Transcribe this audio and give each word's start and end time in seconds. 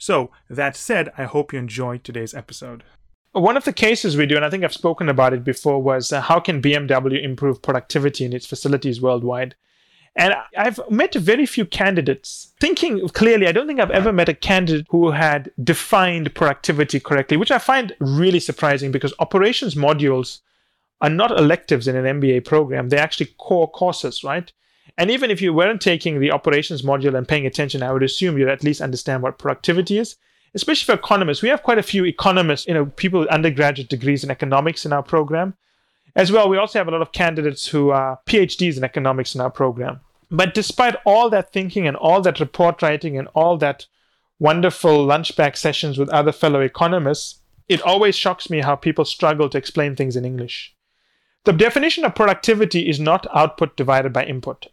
So, 0.00 0.30
that 0.48 0.76
said, 0.76 1.12
I 1.18 1.24
hope 1.24 1.52
you 1.52 1.58
enjoyed 1.58 2.04
today's 2.04 2.32
episode. 2.32 2.84
One 3.32 3.58
of 3.58 3.66
the 3.66 3.72
cases 3.72 4.16
we 4.16 4.24
do, 4.24 4.34
and 4.34 4.46
I 4.46 4.48
think 4.48 4.64
I've 4.64 4.72
spoken 4.72 5.10
about 5.10 5.34
it 5.34 5.44
before, 5.44 5.82
was 5.82 6.10
uh, 6.10 6.22
how 6.22 6.40
can 6.40 6.62
BMW 6.62 7.22
improve 7.22 7.60
productivity 7.60 8.24
in 8.24 8.32
its 8.32 8.46
facilities 8.46 9.02
worldwide? 9.02 9.56
And 10.16 10.34
I've 10.56 10.80
met 10.90 11.14
very 11.14 11.44
few 11.44 11.66
candidates. 11.66 12.54
Thinking 12.58 13.06
clearly, 13.10 13.46
I 13.46 13.52
don't 13.52 13.66
think 13.66 13.78
I've 13.78 13.90
ever 13.90 14.10
met 14.10 14.30
a 14.30 14.34
candidate 14.34 14.86
who 14.88 15.10
had 15.10 15.52
defined 15.62 16.34
productivity 16.34 16.98
correctly, 16.98 17.36
which 17.36 17.50
I 17.50 17.58
find 17.58 17.94
really 18.00 18.40
surprising 18.40 18.90
because 18.90 19.12
operations 19.18 19.74
modules 19.74 20.40
are 21.02 21.10
not 21.10 21.30
electives 21.38 21.86
in 21.86 21.94
an 21.94 22.20
MBA 22.20 22.46
program. 22.46 22.88
They're 22.88 23.00
actually 23.00 23.34
core 23.38 23.70
courses, 23.70 24.24
right? 24.24 24.50
And 25.00 25.10
even 25.10 25.30
if 25.30 25.40
you 25.40 25.54
weren't 25.54 25.80
taking 25.80 26.20
the 26.20 26.30
operations 26.30 26.82
module 26.82 27.16
and 27.16 27.26
paying 27.26 27.46
attention, 27.46 27.82
I 27.82 27.90
would 27.90 28.02
assume 28.02 28.36
you'd 28.36 28.50
at 28.50 28.62
least 28.62 28.82
understand 28.82 29.22
what 29.22 29.38
productivity 29.38 29.96
is, 29.96 30.16
especially 30.52 30.92
for 30.92 31.00
economists. 31.00 31.40
We 31.40 31.48
have 31.48 31.62
quite 31.62 31.78
a 31.78 31.82
few 31.82 32.04
economists, 32.04 32.66
you 32.66 32.74
know, 32.74 32.84
people 32.84 33.20
with 33.20 33.30
undergraduate 33.30 33.88
degrees 33.88 34.22
in 34.22 34.30
economics 34.30 34.84
in 34.84 34.92
our 34.92 35.02
program. 35.02 35.54
As 36.14 36.30
well, 36.30 36.50
we 36.50 36.58
also 36.58 36.78
have 36.78 36.86
a 36.86 36.90
lot 36.90 37.00
of 37.00 37.12
candidates 37.12 37.66
who 37.66 37.88
are 37.88 38.20
PhDs 38.26 38.76
in 38.76 38.84
economics 38.84 39.34
in 39.34 39.40
our 39.40 39.48
program. 39.48 40.00
But 40.30 40.52
despite 40.52 40.96
all 41.06 41.30
that 41.30 41.50
thinking 41.50 41.86
and 41.86 41.96
all 41.96 42.20
that 42.20 42.38
report 42.38 42.82
writing 42.82 43.16
and 43.16 43.28
all 43.28 43.56
that 43.56 43.86
wonderful 44.38 45.06
lunchback 45.06 45.56
sessions 45.56 45.96
with 45.96 46.10
other 46.10 46.30
fellow 46.30 46.60
economists, 46.60 47.40
it 47.70 47.80
always 47.80 48.16
shocks 48.16 48.50
me 48.50 48.60
how 48.60 48.76
people 48.76 49.06
struggle 49.06 49.48
to 49.48 49.56
explain 49.56 49.96
things 49.96 50.14
in 50.14 50.26
English. 50.26 50.74
The 51.44 51.54
definition 51.54 52.04
of 52.04 52.14
productivity 52.14 52.86
is 52.86 53.00
not 53.00 53.26
output 53.34 53.78
divided 53.78 54.12
by 54.12 54.26
input. 54.26 54.66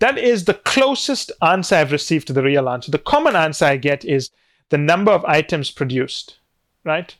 That 0.00 0.18
is 0.18 0.44
the 0.44 0.54
closest 0.54 1.30
answer 1.42 1.76
I've 1.76 1.92
received 1.92 2.26
to 2.26 2.32
the 2.32 2.42
real 2.42 2.68
answer. 2.68 2.90
The 2.90 2.98
common 2.98 3.36
answer 3.36 3.64
I 3.64 3.76
get 3.76 4.04
is 4.04 4.30
the 4.70 4.78
number 4.78 5.12
of 5.12 5.24
items 5.24 5.70
produced, 5.70 6.38
right? 6.84 7.16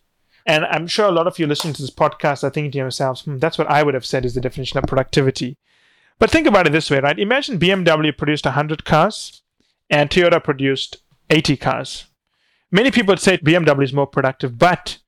And 0.46 0.64
I'm 0.66 0.86
sure 0.86 1.06
a 1.06 1.12
lot 1.12 1.26
of 1.26 1.38
you 1.38 1.46
listening 1.46 1.74
to 1.74 1.82
this 1.82 1.90
podcast 1.90 2.44
are 2.44 2.50
thinking 2.50 2.72
to 2.72 2.78
yourselves, 2.78 3.22
hmm, 3.22 3.38
that's 3.38 3.56
what 3.56 3.70
I 3.70 3.82
would 3.82 3.94
have 3.94 4.04
said 4.04 4.24
is 4.24 4.34
the 4.34 4.40
definition 4.40 4.78
of 4.78 4.84
productivity. 4.84 5.56
But 6.18 6.30
think 6.30 6.46
about 6.46 6.66
it 6.66 6.70
this 6.70 6.90
way, 6.90 7.00
right? 7.00 7.18
Imagine 7.18 7.58
BMW 7.58 8.16
produced 8.16 8.44
100 8.44 8.84
cars 8.84 9.42
and 9.88 10.10
Toyota 10.10 10.42
produced 10.42 10.98
80 11.30 11.56
cars. 11.56 12.06
Many 12.70 12.90
people 12.90 13.12
would 13.12 13.20
say 13.20 13.38
BMW 13.38 13.84
is 13.84 13.92
more 13.92 14.06
productive, 14.06 14.58
but 14.58 14.98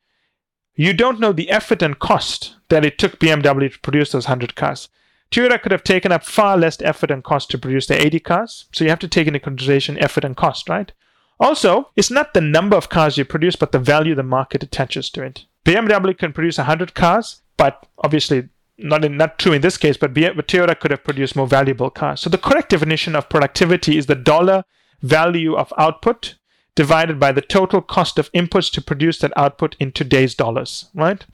you 0.75 0.92
don't 0.92 1.20
know 1.20 1.33
the 1.33 1.50
effort 1.50 1.83
and 1.83 1.98
cost 1.98 2.55
that 2.69 2.84
it 2.84 2.98
took 2.98 3.19
BMW 3.19 3.72
to 3.72 3.81
produce 3.81 4.12
those 4.12 4.27
100 4.27 4.55
cars. 4.55 4.89
Toyota 5.31 5.61
could 5.61 5.73
have 5.73 5.85
taken 5.85 6.13
up 6.13 6.25
far 6.25 6.57
less 6.57 6.81
effort 6.83 7.11
and 7.11 7.25
cost 7.25 7.51
to 7.51 7.59
produce 7.59 7.87
the 7.87 8.07
80 8.07 8.21
cars, 8.21 8.67
so 8.73 8.85
you 8.85 8.91
have 8.91 8.99
to 9.01 9.09
take 9.09 9.27
into 9.27 9.41
consideration 9.41 9.99
effort 9.99 10.25
and 10.25 10.37
cost, 10.37 10.69
right? 10.69 10.93
Also, 11.39 11.91
it's 11.97 12.11
not 12.11 12.33
the 12.33 12.41
number 12.41 12.77
of 12.77 12.89
cars 12.89 13.19
you 13.19 13.25
produce, 13.25 13.57
but 13.57 13.73
the 13.73 13.79
value 13.79 14.15
the 14.15 14.23
market 14.23 14.63
attaches 14.63 15.11
to 15.11 15.23
it. 15.23 15.45
BMW 15.65 16.17
can 16.17 16.33
produce 16.33 16.59
100 16.59 16.95
cars, 16.95 17.43
but 17.57 17.87
obviously 17.99 18.49
not 18.79 19.05
in, 19.05 19.17
not 19.17 19.39
true 19.39 19.53
in 19.53 19.63
this 19.63 19.77
case, 19.77 19.97
but 19.97 20.15
Toyota 20.15 20.79
could 20.79 20.91
have 20.91 21.05
produced 21.05 21.37
more 21.37 21.47
valuable 21.47 21.91
cars. 21.91 22.21
So 22.21 22.31
the 22.31 22.39
correct 22.39 22.71
definition 22.71 23.17
of 23.17 23.29
productivity 23.29 23.99
is 23.99 24.06
the 24.06 24.15
dollar 24.15 24.65
value 25.03 25.55
of 25.55 25.73
output 25.77 26.37
divided 26.75 27.19
by 27.19 27.33
the 27.33 27.41
total 27.41 27.81
cost 27.81 28.19
of 28.19 28.31
inputs 28.33 28.71
to 28.73 28.83
produce 28.83 29.19
that 29.19 29.33
output 29.37 29.77
in 29.81 29.93
today's 29.93 30.34
dollars, 30.34 30.91
right? 30.95 31.25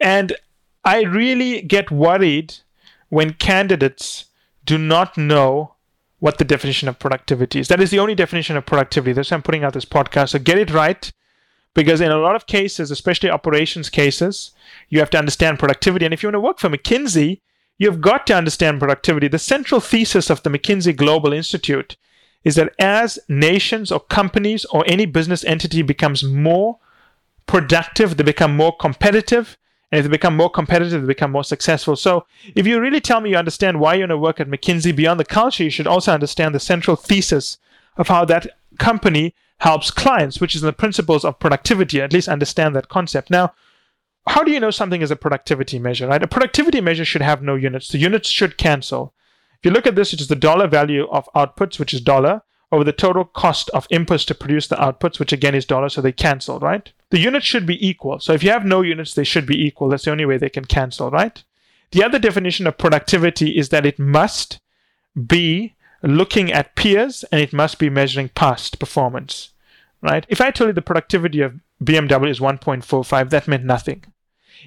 And 0.00 0.34
I 0.84 1.02
really 1.02 1.62
get 1.62 1.90
worried 1.90 2.54
when 3.12 3.34
candidates 3.34 4.24
do 4.64 4.78
not 4.78 5.18
know 5.18 5.74
what 6.18 6.38
the 6.38 6.46
definition 6.46 6.88
of 6.88 6.98
productivity 6.98 7.60
is. 7.60 7.68
That 7.68 7.82
is 7.82 7.90
the 7.90 7.98
only 7.98 8.14
definition 8.14 8.56
of 8.56 8.64
productivity. 8.64 9.12
That's 9.12 9.30
why 9.30 9.34
I'm 9.34 9.42
putting 9.42 9.64
out 9.64 9.74
this 9.74 9.84
podcast. 9.84 10.30
So 10.30 10.38
get 10.38 10.56
it 10.56 10.72
right, 10.72 11.12
because 11.74 12.00
in 12.00 12.10
a 12.10 12.16
lot 12.16 12.36
of 12.36 12.46
cases, 12.46 12.90
especially 12.90 13.28
operations 13.28 13.90
cases, 13.90 14.52
you 14.88 14.98
have 14.98 15.10
to 15.10 15.18
understand 15.18 15.58
productivity. 15.58 16.06
And 16.06 16.14
if 16.14 16.22
you 16.22 16.28
want 16.28 16.36
to 16.36 16.40
work 16.40 16.58
for 16.58 16.70
McKinsey, 16.70 17.42
you've 17.76 18.00
got 18.00 18.26
to 18.28 18.34
understand 18.34 18.78
productivity. 18.78 19.28
The 19.28 19.38
central 19.38 19.82
thesis 19.82 20.30
of 20.30 20.42
the 20.42 20.48
McKinsey 20.48 20.96
Global 20.96 21.34
Institute 21.34 21.98
is 22.44 22.54
that 22.54 22.72
as 22.78 23.18
nations 23.28 23.92
or 23.92 24.00
companies 24.00 24.64
or 24.72 24.84
any 24.86 25.04
business 25.04 25.44
entity 25.44 25.82
becomes 25.82 26.24
more 26.24 26.78
productive, 27.44 28.16
they 28.16 28.24
become 28.24 28.56
more 28.56 28.74
competitive, 28.74 29.58
and 29.92 29.98
if 29.98 30.04
they 30.04 30.10
become 30.10 30.36
more 30.36 30.50
competitive, 30.50 31.02
they 31.02 31.06
become 31.06 31.30
more 31.30 31.44
successful. 31.44 31.96
So, 31.96 32.24
if 32.54 32.66
you 32.66 32.80
really 32.80 33.00
tell 33.00 33.20
me 33.20 33.30
you 33.30 33.36
understand 33.36 33.78
why 33.78 33.94
you 33.94 34.00
want 34.00 34.10
to 34.10 34.18
work 34.18 34.40
at 34.40 34.48
McKinsey 34.48 34.96
beyond 34.96 35.20
the 35.20 35.24
culture, 35.24 35.64
you 35.64 35.70
should 35.70 35.86
also 35.86 36.12
understand 36.12 36.54
the 36.54 36.60
central 36.60 36.96
thesis 36.96 37.58
of 37.98 38.08
how 38.08 38.24
that 38.24 38.46
company 38.78 39.34
helps 39.58 39.90
clients, 39.90 40.40
which 40.40 40.54
is 40.54 40.62
the 40.62 40.72
principles 40.72 41.26
of 41.26 41.38
productivity. 41.38 42.00
At 42.00 42.14
least 42.14 42.26
understand 42.26 42.74
that 42.74 42.88
concept. 42.88 43.30
Now, 43.30 43.52
how 44.26 44.42
do 44.42 44.50
you 44.50 44.60
know 44.60 44.70
something 44.70 45.02
is 45.02 45.10
a 45.10 45.16
productivity 45.16 45.78
measure, 45.78 46.08
right? 46.08 46.22
A 46.22 46.26
productivity 46.26 46.80
measure 46.80 47.04
should 47.04 47.22
have 47.22 47.42
no 47.42 47.54
units. 47.54 47.88
The 47.88 47.98
units 47.98 48.30
should 48.30 48.56
cancel. 48.56 49.12
If 49.58 49.66
you 49.66 49.72
look 49.72 49.86
at 49.86 49.94
this, 49.94 50.14
it 50.14 50.22
is 50.22 50.28
the 50.28 50.36
dollar 50.36 50.68
value 50.68 51.06
of 51.10 51.28
outputs, 51.36 51.78
which 51.78 51.92
is 51.92 52.00
dollar, 52.00 52.42
over 52.72 52.82
the 52.84 52.92
total 52.92 53.26
cost 53.26 53.68
of 53.70 53.86
inputs 53.88 54.26
to 54.26 54.34
produce 54.34 54.66
the 54.66 54.76
outputs, 54.76 55.18
which 55.18 55.32
again 55.32 55.54
is 55.54 55.66
dollars, 55.66 55.92
so 55.92 56.00
they 56.00 56.10
cancel, 56.10 56.58
right? 56.58 56.90
The 57.10 57.18
units 57.18 57.44
should 57.44 57.66
be 57.66 57.86
equal. 57.86 58.18
So 58.18 58.32
if 58.32 58.42
you 58.42 58.50
have 58.50 58.64
no 58.64 58.80
units, 58.80 59.12
they 59.12 59.24
should 59.24 59.46
be 59.46 59.62
equal. 59.62 59.90
That's 59.90 60.06
the 60.06 60.10
only 60.10 60.24
way 60.24 60.38
they 60.38 60.48
can 60.48 60.64
cancel, 60.64 61.10
right? 61.10 61.44
The 61.90 62.02
other 62.02 62.18
definition 62.18 62.66
of 62.66 62.78
productivity 62.78 63.58
is 63.58 63.68
that 63.68 63.84
it 63.84 63.98
must 63.98 64.58
be 65.26 65.74
looking 66.02 66.50
at 66.50 66.74
peers 66.74 67.24
and 67.30 67.42
it 67.42 67.52
must 67.52 67.78
be 67.78 67.90
measuring 67.90 68.30
past 68.30 68.78
performance, 68.78 69.50
right? 70.00 70.24
If 70.30 70.40
I 70.40 70.50
told 70.50 70.68
you 70.68 70.72
the 70.72 70.80
productivity 70.80 71.42
of 71.42 71.60
BMW 71.84 72.30
is 72.30 72.40
1.45, 72.40 73.28
that 73.28 73.46
meant 73.46 73.64
nothing. 73.64 74.04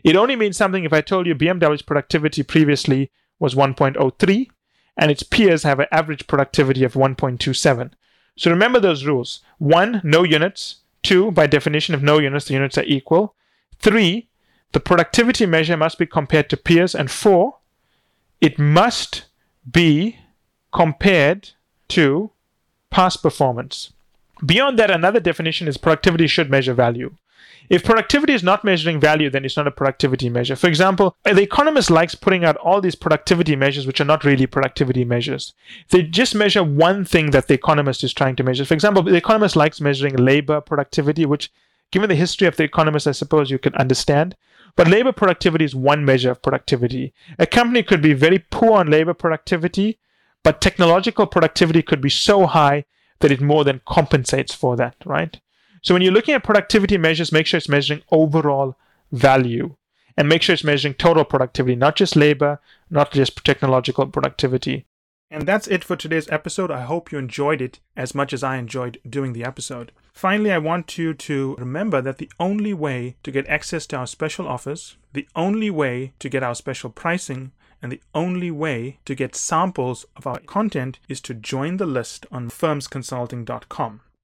It 0.03 0.16
only 0.16 0.35
means 0.35 0.57
something 0.57 0.83
if 0.83 0.93
I 0.93 1.01
told 1.01 1.25
you 1.25 1.33
BMW's 1.33 1.81
productivity 1.81 2.43
previously 2.43 3.09
was 3.39 3.55
1.03 3.55 4.49
and 4.97 5.11
its 5.11 5.23
peers 5.23 5.63
have 5.63 5.79
an 5.79 5.88
average 5.91 6.28
productivity 6.28 6.83
of 6.83 6.94
1.27. 6.94 7.91
So 8.38 8.51
remember 8.51 8.79
those 8.79 9.06
rules. 9.06 9.41
One, 9.57 10.01
no 10.03 10.23
units. 10.23 10.78
Two, 11.03 11.31
by 11.31 11.47
definition 11.47 11.94
of 11.94 12.01
no 12.03 12.19
units, 12.19 12.45
the 12.45 12.53
units 12.53 12.78
are 12.78 12.83
equal. 12.85 13.35
Three, 13.79 14.28
the 14.72 14.79
productivity 14.79 15.45
measure 15.45 15.78
must 15.78 15.97
be 15.97 16.05
compared 16.05 16.50
to 16.50 16.57
peers. 16.57 16.95
And 16.95 17.11
four, 17.11 17.57
it 18.41 18.57
must 18.57 19.25
be 19.69 20.17
compared 20.73 21.51
to 21.89 22.31
past 22.89 23.22
performance. 23.22 23.94
Beyond 24.45 24.79
that, 24.79 24.91
another 24.91 25.19
definition 25.19 25.67
is 25.67 25.78
productivity 25.78 26.28
should 26.28 26.50
measure 26.50 26.73
value. 26.73 27.16
If 27.69 27.84
productivity 27.84 28.34
is 28.34 28.44
not 28.44 28.63
measuring 28.63 29.00
value, 29.00 29.29
then 29.29 29.44
it's 29.44 29.57
not 29.57 29.68
a 29.68 29.72
productivity 29.72 30.29
measure. 30.29 30.56
For 30.56 30.68
example, 30.68 31.16
the 31.23 31.41
economist 31.41 31.90
likes 31.90 32.13
putting 32.13 32.46
out 32.46 32.57
all 32.57 32.79
these 32.79 32.96
productivity 32.96 33.56
measures, 33.56 33.88
which 33.88 34.00
are 34.00 34.06
not 34.06 34.23
really 34.23 34.46
productivity 34.46 35.03
measures. 35.03 35.53
They 35.90 36.03
just 36.03 36.35
measure 36.35 36.63
one 36.63 37.06
thing 37.06 37.31
that 37.31 37.47
the 37.47 37.56
economist 37.56 38.03
is 38.03 38.13
trying 38.13 38.35
to 38.35 38.44
measure. 38.44 38.66
For 38.66 38.75
example, 38.75 39.01
the 39.01 39.16
economist 39.16 39.56
likes 39.56 39.81
measuring 39.81 40.16
labor 40.16 40.62
productivity, 40.62 41.25
which, 41.25 41.51
given 41.91 42.09
the 42.09 42.16
history 42.16 42.47
of 42.47 42.56
the 42.56 42.63
economist, 42.63 43.07
I 43.07 43.13
suppose 43.13 43.50
you 43.50 43.57
can 43.57 43.73
understand. 43.75 44.35
But 44.76 44.90
labor 44.90 45.11
productivity 45.11 45.66
is 45.66 45.73
one 45.73 46.05
measure 46.05 46.31
of 46.31 46.41
productivity. 46.41 47.14
A 47.40 47.47
company 47.47 47.81
could 47.81 48.02
be 48.02 48.14
very 48.14 48.40
poor 48.40 48.73
on 48.73 48.91
labor 48.91 49.14
productivity, 49.14 49.97
but 50.43 50.61
technological 50.61 51.26
productivity 51.26 51.81
could 51.81 52.02
be 52.02 52.09
so 52.09 52.46
high 52.46 52.85
that 53.20 53.31
it 53.31 53.41
more 53.41 53.64
than 53.64 53.81
compensates 53.88 54.53
for 54.53 54.76
that, 54.76 54.96
right? 55.05 55.40
So 55.85 55.93
when 55.93 56.02
you're 56.02 56.11
looking 56.11 56.34
at 56.34 56.43
productivity 56.43 56.97
measures, 56.97 57.32
make 57.32 57.46
sure 57.46 57.59
it's 57.59 57.70
measuring 57.70 58.02
overall 58.11 58.76
value 59.11 59.76
and 60.17 60.28
make 60.28 60.41
sure 60.41 60.53
it's 60.53 60.64
measuring 60.64 60.96
total 60.96 61.23
productivity, 61.23 61.76
not 61.76 61.96
just 61.96 62.16
labor, 62.16 62.59
not 62.90 63.11
just 63.11 63.46
technological 63.46 64.08
productivity. 64.08 64.87
And 65.29 65.47
that's 65.47 65.67
it 65.67 65.84
for 65.84 65.96
today's 65.96 66.28
episode. 66.29 66.72
I 66.72 66.82
hope 66.82 67.11
you 67.11 67.20
enjoyed 67.20 67.61
it 67.61 67.82
as 67.96 68.16
much 68.16 68.34
as 68.34 68.41
I 68.41 68.58
enjoyed 68.58 68.97
doing 69.08 69.34
the 69.34 69.43
episode. 69.43 69.91
Finally, 70.11 70.52
I 70.52 70.58
want 70.58 70.97
you 70.97 71.14
to 71.14 71.55
remember 71.59 72.02
that 72.02 72.17
the 72.17 72.31
only 72.40 72.73
way 72.73 73.17
to 73.22 73.29
get 73.29 73.46
access 73.46 73.85
to 73.88 73.97
our 73.97 74.08
special 74.08 74.47
offers, 74.47 74.97
the 75.14 75.28
only 75.35 75.70
way 75.70 76.14
to 76.17 76.29
get 76.29 76.41
our 76.41 76.55
special 76.55 76.90
pricing, 76.90 77.52
and 77.79 77.91
the 77.91 78.02
only 78.16 78.49
way 78.49 78.97
to 79.05 79.14
get 79.14 79.35
samples 79.35 80.03
of 80.16 80.26
our 80.26 80.40
content 80.40 80.97
is 81.08 81.22
to 81.22 81.35
join 81.35 81.78
the 81.78 81.85
list 81.85 82.26
on 82.31 82.49
firmsconsulting.com. 82.49 84.02